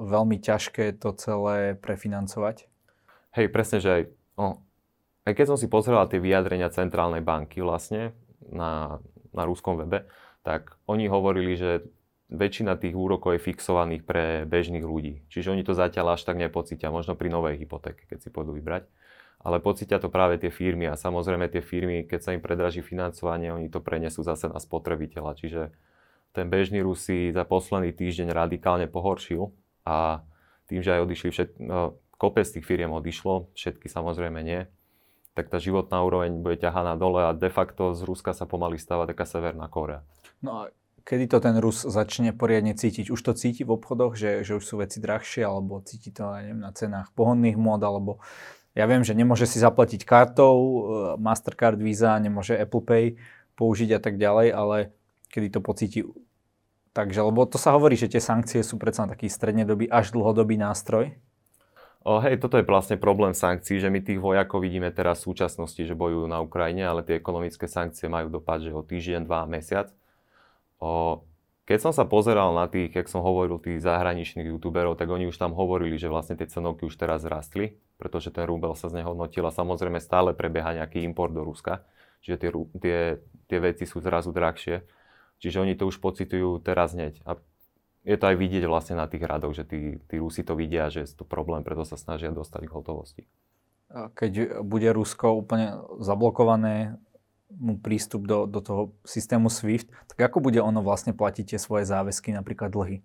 [0.04, 2.67] veľmi ťažké to celé prefinancovať?
[3.34, 4.04] Hej, presne, že aj,
[4.38, 4.60] oh,
[5.23, 8.12] aj keď som si pozrel tie vyjadrenia centrálnej banky vlastne
[8.52, 8.99] na,
[9.32, 10.06] na ruskom webe,
[10.43, 11.88] tak oni hovorili, že
[12.34, 15.23] väčšina tých úrokov je fixovaných pre bežných ľudí.
[15.32, 18.89] Čiže oni to zatiaľ až tak nepocítia, možno pri novej hypotéke, keď si pôjdu vybrať.
[19.43, 23.51] Ale pocítia to práve tie firmy a samozrejme tie firmy, keď sa im predraží financovanie,
[23.51, 25.36] oni to prenesú zase na spotrebiteľa.
[25.36, 25.62] Čiže
[26.32, 29.51] ten bežný Rus si za posledný týždeň radikálne pohoršil
[29.84, 30.23] a
[30.71, 31.49] tým, že aj odišli všet...
[31.60, 34.63] no, kopec tých firiem odišlo, všetky samozrejme nie,
[35.36, 39.03] tak tá životná úroveň bude ťahaná dole a de facto z Ruska sa pomaly stáva
[39.03, 40.08] taká Severná Kórea.
[40.39, 40.71] No a
[41.03, 43.12] kedy to ten Rus začne poriadne cítiť?
[43.12, 46.63] Už to cíti v obchodoch, že, že už sú veci drahšie, alebo cíti to neviem,
[46.63, 48.23] na cenách pohodných mód, alebo
[48.73, 50.79] ja viem, že nemôže si zaplatiť kartou, e,
[51.21, 53.05] Mastercard, Visa, nemôže Apple Pay
[53.53, 54.77] použiť a tak ďalej, ale
[55.29, 56.01] kedy to pocíti
[56.93, 61.09] Takže, lebo to sa hovorí, že tie sankcie sú predsa taký strednodobý až dlhodobý nástroj.
[62.05, 65.81] O, hej, toto je vlastne problém sankcií, že my tých vojakov vidíme teraz v súčasnosti,
[65.81, 69.89] že bojujú na Ukrajine, ale tie ekonomické sankcie majú dopad, že o týždeň, dva, mesiac.
[70.77, 71.25] O,
[71.63, 75.39] keď som sa pozeral na tých, jak som hovoril, tých zahraničných youtuberov, tak oni už
[75.39, 79.56] tam hovorili, že vlastne tie cenovky už teraz rastli, pretože ten rubel sa znehodnotil a
[79.56, 81.88] samozrejme stále prebieha nejaký import do Ruska,
[82.19, 82.49] čiže tie,
[82.84, 82.97] tie,
[83.47, 84.84] tie veci sú zrazu drahšie.
[85.39, 87.19] Čiže oni to už pocitujú teraz hneď.
[87.28, 87.39] A
[88.04, 91.08] je to aj vidieť vlastne na tých radoch, že tí, tí Rusi to vidia, že
[91.08, 93.23] je to problém, preto sa snažia dostať k hotovosti.
[93.91, 96.99] Keď bude Rusko úplne zablokované,
[97.63, 101.88] mu prístup do, do toho systému SWIFT, tak ako bude ono vlastne platiť tie svoje
[101.88, 102.99] záväzky, napríklad dlhy,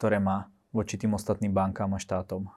[0.00, 2.48] ktoré má voči tým ostatným bankám a štátom?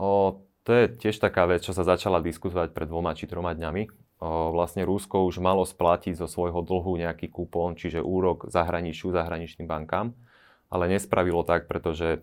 [0.00, 3.82] O, to je tiež taká vec, čo sa začala diskutovať pred dvoma či troma dňami.
[4.24, 9.68] O, vlastne Rusko už malo splatiť zo svojho dlhu nejaký kupón, čiže úrok zahraničiu, zahraničným
[9.68, 10.16] bankám
[10.70, 12.22] ale nespravilo tak, pretože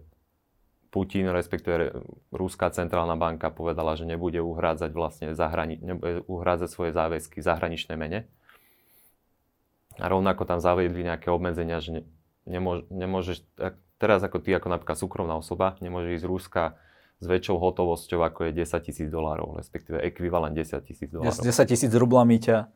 [0.94, 1.90] Putin, respektíve
[2.30, 7.98] Ruská centrálna banka povedala, že nebude uhrádzať vlastne zahrani- nebude uhrádzať svoje záväzky v zahraničnej
[7.98, 8.30] mene.
[10.02, 12.02] A rovnako tam zavedli nejaké obmedzenia, že ne,
[12.50, 13.46] nemôž, nemôžeš,
[14.02, 16.64] teraz ako ty, ako napríklad súkromná osoba, nemôže ísť z Ruska
[17.24, 21.40] s väčšou hotovosťou, ako je 10 tisíc dolárov, respektíve ekvivalent 10 tisíc dolárov.
[21.40, 22.68] 10 tisíc rublami ťa,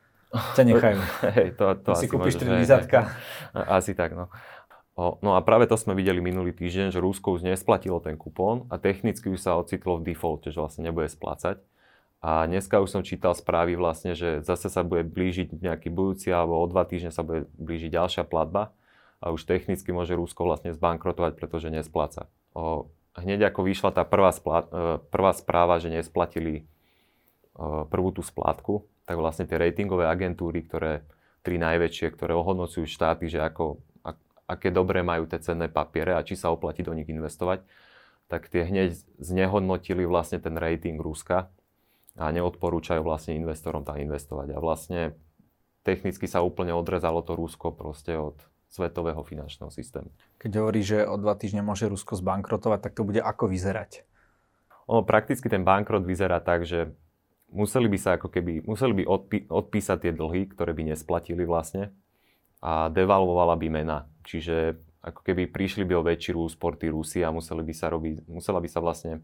[0.56, 1.00] ťa nechajú.
[1.38, 3.12] Hej, to, to si kúpiš 3 vizátka.
[3.52, 4.32] Asi tak, no.
[4.98, 8.82] No a práve to sme videli minulý týždeň, že Rusko už nesplatilo ten kupón a
[8.82, 11.62] technicky už sa ocitlo v default, že vlastne nebude splácať.
[12.18, 16.58] A dneska už som čítal správy vlastne, že zase sa bude blížiť nejaký budúci alebo
[16.58, 18.74] o dva týždne sa bude blížiť ďalšia platba
[19.22, 22.26] a už technicky môže Rusko vlastne zbankrotovať, pretože nespláca.
[22.58, 26.66] O, hneď ako vyšla tá prvá, splát, e, prvá správa, že nesplatili
[27.54, 31.06] o, e, prvú tú splátku, tak vlastne tie ratingové agentúry, ktoré
[31.46, 33.82] tri najväčšie, ktoré ohodnocujú štáty, že ako
[34.48, 37.68] aké dobré majú tie cenné papiere a či sa oplatí do nich investovať,
[38.32, 41.52] tak tie hneď znehodnotili vlastne ten rating Ruska
[42.18, 44.54] a neodporúčajú vlastne investorom tam investovať.
[44.54, 45.14] A vlastne
[45.86, 50.12] technicky sa úplne odrezalo to Rusko proste od svetového finančného systému.
[50.42, 54.04] Keď hovorí, že o dva týždne môže Rusko zbankrotovať, tak to bude ako vyzerať?
[54.92, 56.92] Ono, prakticky ten bankrot vyzerá tak, že
[57.52, 61.96] museli by sa ako keby, museli by odpí, odpísať tie dlhy, ktoré by nesplatili vlastne
[62.60, 64.12] a devalvovala by mena.
[64.28, 68.60] Čiže ako keby prišli by o väčší úsporty Rusy a museli by sa robiť, musela
[68.60, 69.24] by sa vlastne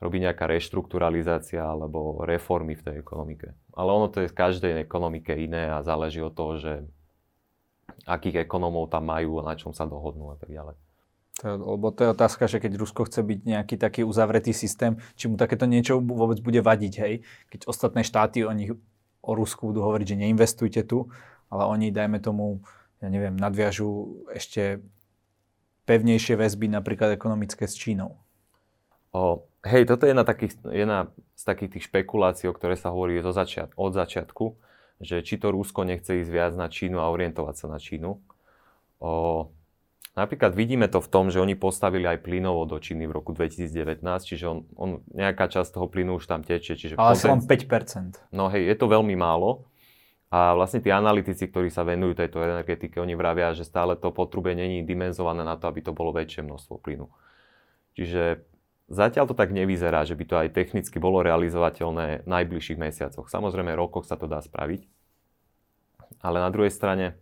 [0.00, 3.52] robiť nejaká reštrukturalizácia alebo reformy v tej ekonomike.
[3.76, 6.72] Ale ono to je v každej ekonomike iné a záleží od toho, že
[8.08, 10.76] akých ekonómov tam majú a na čom sa dohodnú a tak ďalej.
[11.40, 15.28] To, lebo to je otázka, že keď Rusko chce byť nejaký taký uzavretý systém, či
[15.28, 17.24] mu takéto niečo vôbec bude vadiť, hej?
[17.48, 18.72] Keď ostatné štáty o nich,
[19.20, 21.08] o Rusku budú hovoriť, že neinvestujte tu,
[21.48, 22.60] ale oni, dajme tomu,
[23.00, 24.84] ja neviem, nadviažú ešte
[25.88, 28.20] pevnejšie väzby, napríklad ekonomické s Čínou.
[29.10, 33.20] O, hej, toto je jedna, takých, jedna z takých tých špekulácií, o ktoré sa hovorí
[33.20, 34.56] zo začiat, od začiatku,
[35.00, 38.20] že či to Rusko nechce ísť viac na Čínu a orientovať sa na Čínu.
[39.00, 39.10] O,
[40.12, 44.04] napríklad vidíme to v tom, že oni postavili aj plynovo do Číny v roku 2019,
[44.04, 46.76] čiže on, on, nejaká časť toho plynu už tam tečie.
[46.76, 48.32] Čiže Ale asi len 5%.
[48.36, 49.70] No hej, je to veľmi málo,
[50.30, 54.54] a vlastne tí analytici, ktorí sa venujú tejto energetike, oni vravia, že stále to potrubie
[54.54, 57.10] není dimenzované na to, aby to bolo väčšie množstvo plynu.
[57.98, 58.46] Čiže
[58.90, 63.30] zatiaľ to tak nevyzerá, že by to aj technicky bolo realizovateľné v najbližších mesiacoch.
[63.30, 64.84] Samozrejme, rokoch sa to dá spraviť.
[66.20, 67.16] Ale na druhej strane,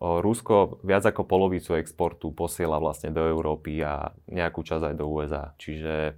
[0.00, 5.52] Rusko viac ako polovicu exportu posiela vlastne do Európy a nejakú časť aj do USA.
[5.60, 6.16] Čiže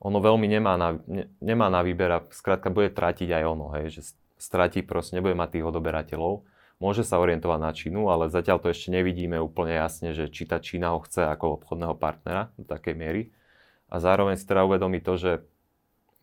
[0.00, 4.00] ono veľmi nemá na, ne, nemá na výber a skrátka bude tratiť aj ono, hej,
[4.00, 6.48] že stratí, proste nebude mať tých odoberateľov.
[6.80, 10.56] Môže sa orientovať na Čínu, ale zatiaľ to ešte nevidíme úplne jasne, že či tá
[10.56, 13.22] Čína ho chce ako obchodného partnera do takej miery.
[13.90, 15.42] A zároveň si teda uvedomí to, že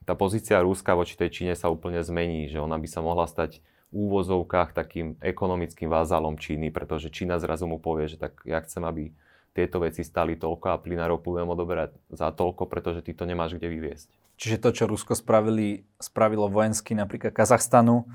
[0.08, 3.60] tá pozícia Ruska voči tej Číne sa úplne zmení, že ona by sa mohla stať
[3.92, 8.84] v úvozovkách takým ekonomickým vázalom Číny, pretože Čína zrazu mu povie, že tak ja chcem,
[8.84, 9.12] aby
[9.52, 13.28] tieto veci stali toľko a plyn a ropu budem odoberať za toľko, pretože ty to
[13.28, 14.08] nemáš kde vyviesť.
[14.38, 18.06] Čiže to, čo Rusko spravili, spravilo vojensky napríklad Kazachstanu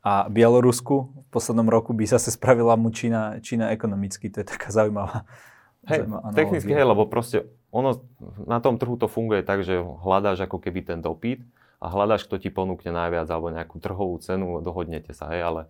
[0.00, 4.32] a Bielorusku v poslednom roku by sa spravila mu Čína, Čína ekonomicky.
[4.32, 5.28] To je taká zaujímavá
[5.86, 6.02] Hej,
[6.34, 8.00] technicky hej, lebo proste ono
[8.48, 11.44] na tom trhu to funguje tak, že hľadáš ako keby ten dopyt
[11.76, 15.62] a hľadáš, kto ti ponúkne najviac alebo nejakú trhovú cenu, dohodnete sa, hej, ale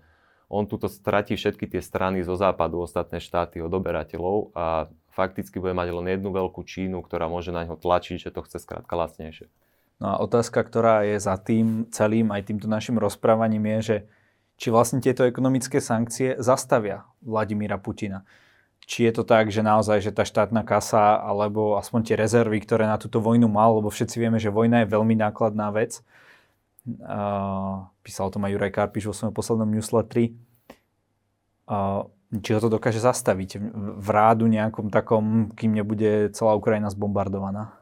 [0.47, 5.90] on tuto stratí všetky tie strany zo západu, ostatné štáty, odoberateľov a fakticky bude mať
[5.90, 9.51] len jednu veľkú Čínu, ktorá môže na ňo tlačiť, že to chce skrátka lacnejšie.
[9.99, 13.97] No a otázka, ktorá je za tým celým aj týmto našim rozprávaním je, že
[14.57, 18.23] či vlastne tieto ekonomické sankcie zastavia Vladimíra Putina.
[18.85, 22.85] Či je to tak, že naozaj, že tá štátna kasa alebo aspoň tie rezervy, ktoré
[22.85, 26.05] na túto vojnu mal, lebo všetci vieme, že vojna je veľmi nákladná vec.
[26.87, 30.39] Uh, písal to aj Juraj Karpiš vo svojom poslednom newsletteri.
[31.67, 33.59] Uh, či ho to dokáže zastaviť
[33.99, 37.75] v rádu nejakom takom, kým nebude celá Ukrajina zbombardovaná?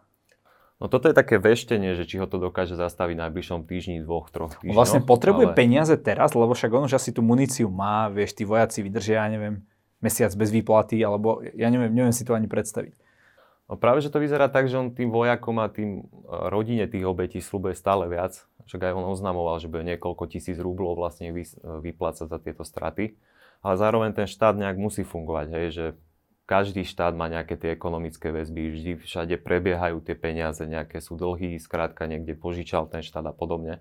[0.81, 4.29] No toto je také veštenie, že či ho to dokáže zastaviť v najbližšom týždni, dvoch,
[4.29, 4.77] troch týždňoch.
[4.77, 5.57] Vlastne potrebuje ale...
[5.57, 9.29] peniaze teraz, lebo však on už asi tú muníciu má, vieš, tí vojaci vydržia, ja
[9.33, 9.65] neviem,
[10.05, 12.93] mesiac bez výplaty, alebo ja neviem, neviem si to ani predstaviť.
[13.65, 17.09] No práve, že to vyzerá tak, že on tým vojakom a tým e, rodine tých
[17.09, 18.45] obetí slúbuje stále viac.
[18.69, 21.49] Však aj on oznamoval, že bude niekoľko tisíc rúblov vlastne e,
[21.81, 23.17] vyplácať za tieto straty
[23.65, 25.87] ale zároveň ten štát nejak musí fungovať, hej, že
[26.45, 31.57] každý štát má nejaké tie ekonomické väzby, vždy všade prebiehajú tie peniaze, nejaké sú dlhy,
[31.57, 33.81] skrátka niekde požičal ten štát a podobne.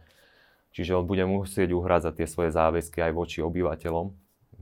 [0.71, 4.15] Čiže on bude musieť uhrádzať tie svoje záväzky aj voči obyvateľom.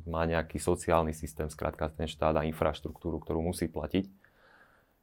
[0.08, 4.10] Má nejaký sociálny systém, skrátka ten štát a infraštruktúru, ktorú musí platiť.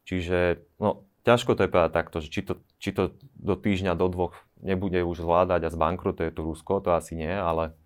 [0.08, 4.08] Čiže no, ťažko to je povedať takto, že či to, či to do týždňa, do
[4.08, 4.34] dvoch
[4.64, 7.76] nebude už zvládať a zbankrutuje to Rusko, to asi nie, ale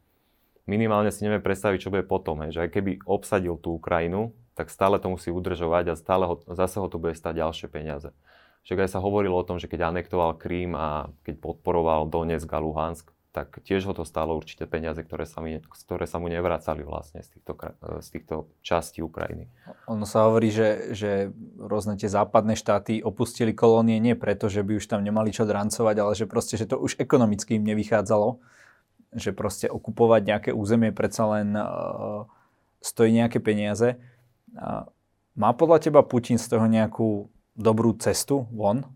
[0.71, 2.39] minimálne si neviem predstaviť, čo bude potom.
[2.47, 6.79] Že aj keby obsadil tú Ukrajinu, tak stále to musí udržovať a stále ho, zase
[6.79, 8.15] ho to bude stať ďalšie peniaze.
[8.63, 12.63] Však aj sa hovorilo o tom, že keď anektoval Krím a keď podporoval Donetsk a
[12.63, 15.57] Luhansk, tak tiež ho to stálo určite peniaze, ktoré sa, mi,
[15.89, 17.57] ktoré sa mu nevracali vlastne z týchto,
[18.05, 19.49] z týchto častí Ukrajiny.
[19.89, 24.77] Ono sa hovorí, že, že rôzne tie západné štáty opustili kolónie nie preto, že by
[24.77, 28.53] už tam nemali čo drancovať, ale že proste, že to už ekonomicky im nevychádzalo
[29.13, 32.25] že proste okupovať nejaké územie predsa len uh,
[32.81, 34.01] stojí nejaké peniaze.
[34.57, 34.89] Uh,
[35.37, 38.89] má podľa teba Putin z toho nejakú dobrú cestu von?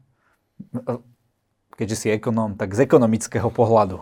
[1.76, 4.00] Keďže si ekonóm, tak z ekonomického pohľadu.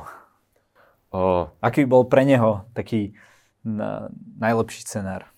[1.15, 1.47] Uh.
[1.63, 3.15] Aký bol pre neho taký
[3.63, 5.31] na, najlepší scenár?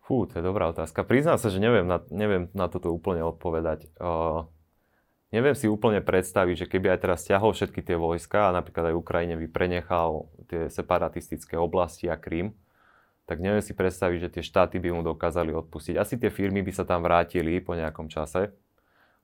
[0.00, 1.04] Fú, to je dobrá otázka.
[1.04, 3.92] Priznám sa, že neviem na, neviem na toto úplne odpovedať.
[4.00, 4.48] Uh,
[5.36, 8.98] neviem si úplne predstaviť, že keby aj teraz stiahol všetky tie vojska a napríklad aj
[8.98, 12.56] Ukrajine by prenechal tie separatistické oblasti a Krím,
[13.28, 15.94] tak neviem si predstaviť, že tie štáty by mu dokázali odpustiť.
[16.00, 18.50] Asi tie firmy by sa tam vrátili po nejakom čase,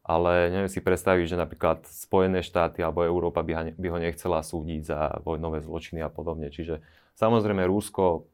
[0.08, 4.80] ale neviem si predstaviť, že napríklad Spojené štáty alebo Európa by, by ho nechcela súdiť
[4.88, 6.48] za vojnové zločiny a podobne.
[6.48, 6.80] Čiže
[7.20, 8.24] samozrejme Rusko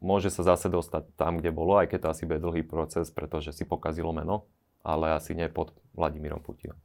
[0.00, 3.52] môže sa zase dostať tam, kde bolo, aj keď to asi bude dlhý proces, pretože
[3.52, 4.48] si pokazilo meno,
[4.80, 6.80] ale asi nie pod Vladimírom Putinom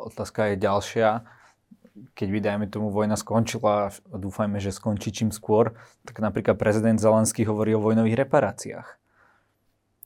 [0.00, 1.08] otázka je ďalšia.
[2.16, 5.76] Keď by, dajme tomu, vojna skončila a dúfajme, že skončí čím skôr,
[6.08, 8.99] tak napríklad prezident Zelenský hovorí o vojnových reparáciách.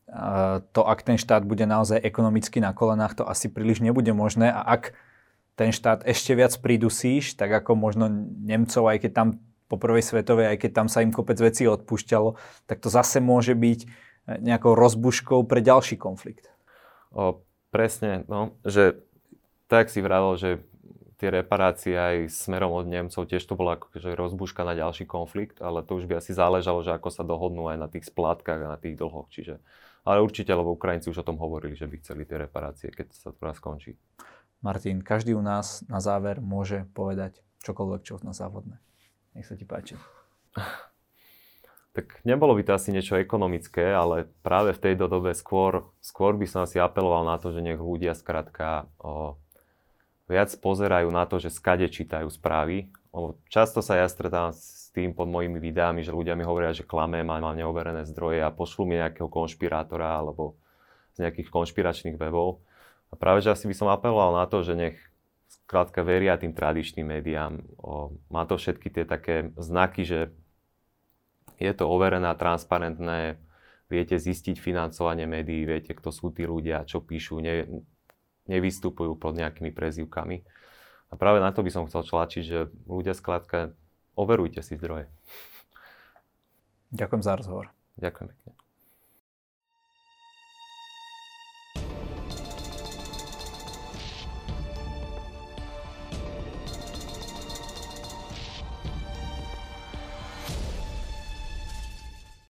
[0.06, 4.60] To, ak ten štát bude naozaj ekonomicky na kolenách, to asi príliš nebude možné a
[4.60, 4.92] ak
[5.54, 8.10] ten štát ešte viac pridusíš, tak ako možno
[8.44, 9.28] Nemcov, aj keď tam
[9.70, 12.36] po prvej svetovej, aj keď tam sa im kopec vecí odpúšťalo,
[12.68, 13.80] tak to zase môže byť
[14.44, 16.52] nejakou rozbuškou pre ďalší konflikt.
[17.14, 17.40] O,
[17.72, 19.00] presne, no, že
[19.68, 20.50] tak si vravel, že
[21.16, 25.80] tie reparácie aj smerom od Nemcov tiež to bola akože rozbuška na ďalší konflikt, ale
[25.80, 28.78] to už by asi záležalo, že ako sa dohodnú aj na tých splátkach a na
[28.78, 29.30] tých dlhoch.
[29.30, 29.62] Čiže,
[30.04, 33.32] ale určite, lebo Ukrajinci už o tom hovorili, že by chceli tie reparácie, keď sa
[33.32, 33.96] to raz skončí.
[34.60, 38.80] Martin, každý u nás na záver môže povedať čokoľvek, čo na závodné.
[39.36, 39.96] Nech sa ti páči.
[41.94, 46.42] Tak nebolo by to asi niečo ekonomické, ale práve v tejto dobe skôr, skôr by
[46.42, 49.38] som asi apeloval na to, že nech ľudia skrátka o,
[50.26, 52.90] viac pozerajú na to, že skade čítajú správy.
[53.14, 56.86] Lebo často sa ja stretávam s tým pod mojimi videami, že ľudia mi hovoria, že
[56.86, 60.54] klamem a mám neoverené zdroje a pošlú mi nejakého konšpirátora alebo
[61.18, 62.62] z nejakých konšpiračných webov.
[63.10, 64.96] A práve, že asi by som apeloval na to, že nech
[65.66, 67.58] krátka veria tým tradičným médiám.
[67.82, 70.20] O, má to všetky tie také znaky, že
[71.58, 73.38] je to overené transparentné,
[73.86, 77.66] viete zistiť financovanie médií, viete, kto sú tí ľudia, čo píšu, ne,
[78.50, 80.42] nevystupujú pod nejakými prezivkami.
[81.10, 82.58] A práve na to by som chcel tlačiť, že
[82.90, 83.78] ľudia skrátka
[84.14, 85.06] overujte si zdroje.
[86.94, 87.66] Ďakujem za rozhovor.
[87.98, 88.63] Ďakujem pekne.